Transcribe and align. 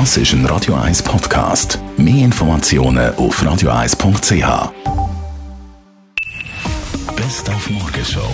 Das 0.00 0.16
ist 0.16 0.32
ein 0.32 0.44
Radio 0.46 0.74
1 0.74 1.04
Podcast. 1.04 1.78
Mehr 1.96 2.24
Informationen 2.24 3.14
auf 3.14 3.40
radio1.ch. 3.40 4.72
Best 7.14 7.48
auf 7.48 7.70
Morgenshow 7.70 8.28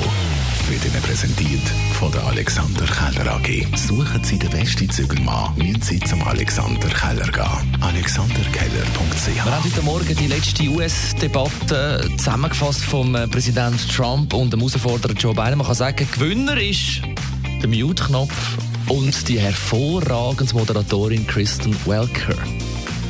wird 0.70 0.86
Ihnen 0.86 1.02
präsentiert 1.02 1.60
von 1.98 2.10
der 2.12 2.24
Alexander 2.28 2.86
Keller 2.86 3.34
AG. 3.34 3.66
Suchen 3.76 4.24
Sie 4.24 4.38
den 4.38 4.48
besten 4.48 4.88
Zügelmann, 4.88 5.54
müssen 5.58 5.82
Sie 5.82 6.00
zum 6.00 6.26
Alexander 6.26 6.88
Keller 6.88 7.30
gehen. 7.30 7.82
AlexanderKeller.ch 7.82 9.34
Wir 9.34 9.44
haben 9.44 9.62
heute 9.62 9.82
Morgen 9.82 10.16
die 10.16 10.28
letzte 10.28 10.66
US-Debatte 10.66 12.08
zusammengefasst 12.16 12.84
vom 12.84 13.14
äh, 13.14 13.28
Präsident 13.28 13.86
Trump 13.94 14.32
und 14.32 14.50
dem 14.50 14.60
Herausforderer 14.60 15.12
Joe 15.12 15.34
Biden. 15.34 15.58
Man 15.58 15.66
kann 15.66 15.76
sagen, 15.76 16.08
Gewinner 16.10 16.58
ist 16.58 17.02
der 17.60 17.68
Mute-Knopf 17.68 18.56
und 18.90 19.28
die 19.28 19.38
hervorragende 19.38 20.52
Moderatorin 20.52 21.24
Kristen 21.26 21.74
Welker. 21.86 22.36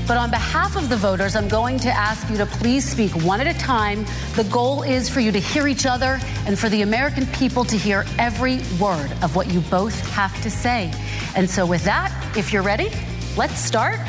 But 0.07 0.19
on 0.19 0.31
behalf 0.31 0.77
of 0.77 0.91
the 0.91 0.97
voters, 0.97 1.35
I'm 1.35 1.49
going 1.49 1.79
to 1.81 1.89
ask 1.89 2.29
you 2.29 2.37
to 2.37 2.45
please 2.45 2.85
speak 2.85 3.13
one 3.25 3.41
at 3.41 3.47
a 3.47 3.59
time. 3.59 4.05
The 4.35 4.45
goal 4.45 4.83
is 4.83 5.09
for 5.09 5.21
you 5.21 5.33
to 5.33 5.41
hear 5.41 5.69
each 5.69 5.87
other 5.87 6.21
and 6.47 6.59
for 6.59 6.69
the 6.69 6.83
American 6.83 7.27
people 7.29 7.65
to 7.65 7.79
hear 7.79 8.05
every 8.19 8.61
word 8.79 9.11
of 9.23 9.35
what 9.37 9.51
you 9.53 9.61
both 9.71 9.99
have 10.11 10.39
to 10.43 10.51
say. 10.51 10.93
And 11.35 11.49
so, 11.49 11.65
with 11.65 11.85
that, 11.85 12.13
if 12.37 12.53
you're 12.53 12.63
ready, 12.65 12.91
let's 13.37 13.59
start. 13.59 14.01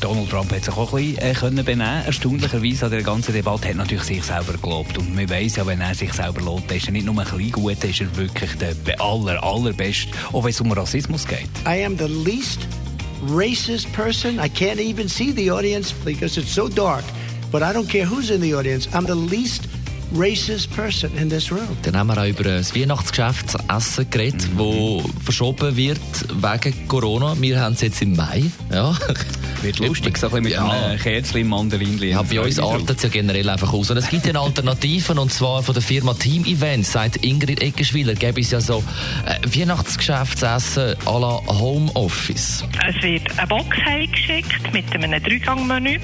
Donald 0.00 0.30
Trump 0.30 0.52
hat 0.52 0.64
sich 0.64 0.76
auch 0.76 0.92
ein 0.94 1.04
bisschen 1.04 1.18
äh, 1.18 1.32
können 1.34 1.64
benehmen. 1.64 2.04
Erstaunlicherweise 2.06 2.86
an 2.86 2.90
der 2.90 3.02
ganzen 3.02 3.32
Debatte 3.32 3.68
hat 3.68 3.76
natürlich 3.76 4.04
sich 4.04 4.24
selber 4.24 4.54
gelobt. 4.54 4.96
Und 4.98 5.14
man 5.14 5.28
weiss 5.28 5.56
ja, 5.56 5.66
wenn 5.66 5.80
er 5.80 5.94
sich 5.94 6.12
selber 6.12 6.40
lobt, 6.40 6.70
ist 6.72 6.86
er 6.86 6.92
nicht 6.92 7.06
nur 7.06 7.18
ein 7.18 7.24
bisschen 7.24 7.52
gut, 7.52 7.84
ist 7.84 8.00
er 8.00 8.16
wirklich 8.16 8.50
der 8.56 9.00
aller, 9.00 9.42
allerbeste, 9.42 10.08
auch 10.32 10.44
wenn 10.44 10.50
es 10.50 10.60
um 10.60 10.72
Rassismus 10.72 11.26
geht. 11.26 11.48
I 11.66 11.84
am 11.84 11.96
the 11.98 12.08
least 12.08 12.60
racist 13.28 13.92
person. 13.92 14.38
I 14.38 14.48
can't 14.48 14.80
even 14.80 15.08
see 15.08 15.32
the 15.32 15.50
audience 15.50 15.92
because 16.04 16.40
it's 16.40 16.54
so 16.54 16.68
dark. 16.68 17.04
But 17.50 17.62
I 17.62 17.72
don't 17.72 17.88
care 17.88 18.06
who's 18.06 18.30
in 18.30 18.40
the 18.40 18.54
audience. 18.54 18.88
I'm 18.94 19.06
the 19.06 19.14
least 19.14 19.68
racist 20.14 20.74
person 20.74 21.10
in 21.16 21.28
this 21.28 21.50
room. 21.50 21.76
Dann 21.82 21.96
haben 21.96 22.08
wir 22.08 22.18
auch 22.18 22.26
über 22.26 22.44
das 22.44 22.74
Weihnachtsgeschäft, 22.74 23.54
das 23.54 23.88
Essen 23.88 24.10
geredet, 24.10 24.48
wo 24.56 25.02
verschoben 25.24 25.76
wird 25.76 26.00
wegen 26.30 26.88
Corona. 26.88 27.36
Wir 27.40 27.60
haben 27.60 27.74
es 27.74 27.80
jetzt 27.80 28.02
im 28.02 28.16
Mai. 28.16 28.44
Ja. 28.72 28.96
Wird 29.62 29.78
lustig, 29.80 30.16
so 30.18 30.26
ein 30.28 30.30
bisschen 30.30 30.44
mit 30.44 30.52
Ja. 30.52 30.68
einem 30.68 30.98
Kerzchen, 30.98 31.48
Mandarinli. 31.48 32.10
Ja, 32.10 32.22
bei 32.22 32.40
uns 32.40 32.58
artet 32.58 32.96
es 32.96 33.02
ja 33.02 33.08
generell 33.08 33.48
einfach 33.48 33.72
aus. 33.72 33.90
Und 33.90 33.96
es 33.98 34.08
gibt 34.08 34.26
ja 34.26 34.34
Alternativen, 34.40 35.18
und 35.18 35.32
zwar 35.32 35.62
von 35.62 35.74
der 35.74 35.82
Firma 35.82 36.14
Team 36.14 36.44
Events, 36.44 36.92
sagt 36.92 37.16
Ingrid 37.24 37.60
Eckeschwiller, 37.62 38.14
gäbe 38.14 38.40
es 38.40 38.50
ja 38.50 38.60
so 38.60 38.82
äh, 39.26 39.38
Weihnachtsgeschäftsessen 39.58 40.94
à 41.04 41.18
la 41.20 41.40
Homeoffice. 41.46 42.64
Es 42.88 43.02
wird 43.02 43.38
eine 43.38 43.46
Box 43.46 43.76
heimgeschickt 43.84 44.72
mit 44.72 44.84
einem 44.94 45.22
Dreigangmenü. 45.22 45.98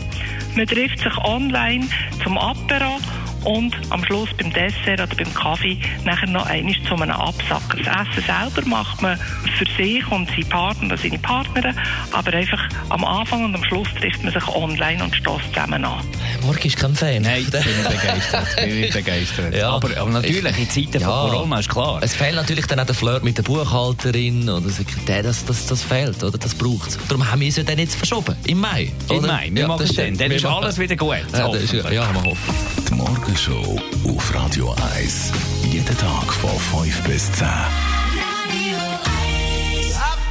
Man 0.54 0.66
trifft 0.66 0.98
sich 1.00 1.16
online 1.24 1.86
zum 2.22 2.38
Apero 2.38 2.98
und 3.46 3.76
am 3.90 4.04
Schluss 4.04 4.28
beim 4.36 4.52
Dessert 4.52 5.00
oder 5.00 5.14
beim 5.16 5.32
Kaffee 5.32 5.78
nachher 6.04 6.28
noch 6.28 6.46
einmal 6.46 6.74
zu 6.86 6.94
einem 6.94 7.10
Absacker. 7.10 7.78
Das 7.78 8.08
Essen 8.08 8.24
selber 8.24 8.68
macht 8.68 9.00
man 9.00 9.18
für 9.56 9.66
sich 9.76 10.06
und 10.10 10.28
seine 10.28 10.44
Partner 10.46 10.86
oder 10.86 10.96
seine 10.96 11.18
Partnerin, 11.18 11.76
aber 12.12 12.34
einfach 12.34 12.68
am 12.88 13.04
Anfang 13.04 13.44
und 13.44 13.54
am 13.54 13.64
Schluss 13.64 13.88
trifft 13.94 14.22
man 14.24 14.32
sich 14.32 14.48
online 14.48 15.02
und 15.02 15.14
stößt 15.14 15.54
zusammen 15.54 15.84
an. 15.84 16.00
Marc 16.46 16.64
ist 16.64 16.76
kein 16.76 16.94
Fan. 16.94 17.22
Nein, 17.22 17.42
ich 17.42 17.50
bin 17.50 17.60
nicht 17.60 17.90
begeistert. 17.90 18.56
Bin 18.56 18.90
begeistert. 18.92 19.54
Ja. 19.54 19.70
aber, 19.70 19.96
aber 19.96 20.10
natürlich, 20.10 20.58
in 20.58 20.70
Zeiten 20.70 21.00
Ja. 21.02 21.22
von 21.22 21.30
Corona 21.30 21.58
ist 21.60 21.68
klar. 21.68 21.98
Es 22.02 22.14
fehlt 22.14 22.34
natürlich 22.34 22.66
dann 22.66 22.80
auch 22.80 22.86
der 22.86 22.94
Flirt 22.94 23.24
mit 23.24 23.36
der 23.38 23.42
Buchhalterin 23.42 24.48
oder 24.48 24.68
Sekretär, 24.68 25.22
das, 25.22 25.44
das, 25.44 25.66
das 25.66 25.82
fehlt, 25.82 26.22
oder? 26.22 26.38
Das 26.38 26.54
braucht 26.54 26.98
Darum 27.08 27.30
haben 27.30 27.40
wir 27.40 27.48
es 27.48 27.56
ja 27.56 27.62
dann 27.62 27.78
jetzt 27.78 27.96
verschoben, 27.96 28.36
im 28.46 28.60
Mai. 28.60 28.92
Im? 29.10 29.22
Mai, 29.26 29.50
wir 29.52 29.66
machen 29.66 29.80
das 29.80 29.90
es 29.90 29.96
dann. 29.96 30.16
Dann 30.16 30.30
ist 30.30 30.44
machen- 30.44 30.64
alles 30.64 30.78
wieder 30.78 30.96
gut. 30.96 31.16
Ja, 31.32 31.48
das 31.48 31.62
ist, 31.62 31.72
ja, 31.72 31.90
wir 31.90 32.06
hoffen. 32.24 32.54
Die 32.88 32.94
Morgenshow 32.94 33.80
auf 34.08 34.34
Radio 34.34 34.74
1. 34.96 35.32
Jeden 35.70 35.98
Tag 35.98 36.32
von 36.32 36.58
5 36.84 37.02
bis 37.02 37.30
10. 37.32 37.46
I've 37.46 37.68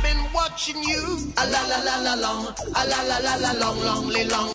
been 0.02 0.18
watching 0.34 0.78
you. 0.84 1.18
A 1.36 1.44
la 1.46 1.60
la 1.68 1.78
la 1.84 1.98
la 2.04 2.16
long. 2.22 2.48
A 2.74 2.84
la 2.84 3.02
la 3.10 3.20
la 3.20 3.36
la 3.36 3.52
long, 3.60 3.78
long, 3.84 4.10
long. 4.30 4.55